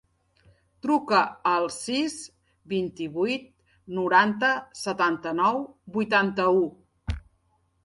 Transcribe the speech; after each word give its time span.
Truca 0.85 1.19
al 1.49 1.67
sis, 1.75 2.15
vint-i-vuit, 2.73 3.45
noranta, 3.99 4.51
setanta-nou, 4.83 5.63
vuitanta-u. 6.01 6.69